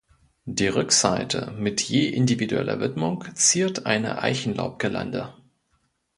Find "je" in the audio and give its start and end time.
1.79-2.07